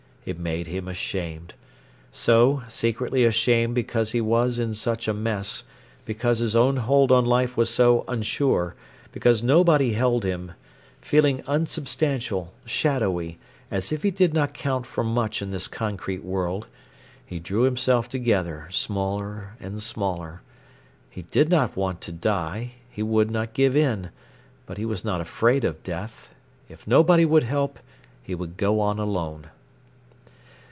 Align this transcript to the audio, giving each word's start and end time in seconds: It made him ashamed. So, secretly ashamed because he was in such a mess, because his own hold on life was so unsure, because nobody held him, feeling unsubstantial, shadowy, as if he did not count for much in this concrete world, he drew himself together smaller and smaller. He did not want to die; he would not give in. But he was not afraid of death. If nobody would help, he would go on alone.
It 0.23 0.37
made 0.37 0.67
him 0.67 0.87
ashamed. 0.87 1.55
So, 2.11 2.61
secretly 2.67 3.25
ashamed 3.25 3.73
because 3.73 4.11
he 4.11 4.21
was 4.21 4.59
in 4.59 4.75
such 4.75 5.07
a 5.07 5.15
mess, 5.15 5.63
because 6.05 6.37
his 6.37 6.55
own 6.55 6.77
hold 6.77 7.11
on 7.11 7.25
life 7.25 7.57
was 7.57 7.71
so 7.71 8.05
unsure, 8.07 8.75
because 9.11 9.41
nobody 9.41 9.93
held 9.93 10.23
him, 10.23 10.51
feeling 11.01 11.41
unsubstantial, 11.47 12.53
shadowy, 12.67 13.39
as 13.71 13.91
if 13.91 14.03
he 14.03 14.11
did 14.11 14.31
not 14.31 14.53
count 14.53 14.85
for 14.85 15.03
much 15.03 15.41
in 15.41 15.49
this 15.49 15.67
concrete 15.67 16.23
world, 16.23 16.67
he 17.25 17.39
drew 17.39 17.63
himself 17.63 18.07
together 18.07 18.67
smaller 18.69 19.53
and 19.59 19.81
smaller. 19.81 20.43
He 21.09 21.23
did 21.23 21.49
not 21.49 21.75
want 21.75 21.99
to 22.01 22.11
die; 22.11 22.73
he 22.91 23.01
would 23.01 23.31
not 23.31 23.55
give 23.55 23.75
in. 23.75 24.11
But 24.67 24.77
he 24.77 24.85
was 24.85 25.03
not 25.03 25.19
afraid 25.19 25.63
of 25.65 25.81
death. 25.81 26.29
If 26.69 26.85
nobody 26.85 27.25
would 27.25 27.43
help, 27.43 27.79
he 28.21 28.35
would 28.35 28.55
go 28.55 28.79
on 28.81 28.99
alone. 28.99 29.47